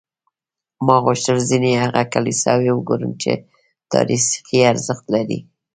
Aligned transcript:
ما 0.85 0.95
غوښتل 1.05 1.37
ځینې 1.49 1.71
هغه 1.83 2.01
کلیساوې 2.13 2.71
وګورم 2.73 3.11
چې 3.21 3.31
تاریخي 3.91 4.59
ارزښت 4.71 5.05
لري. 5.15 5.39